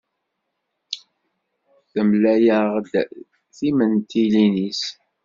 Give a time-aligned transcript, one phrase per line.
[1.91, 2.93] Temlaya-ɣ-d
[3.55, 4.83] timentilin-is.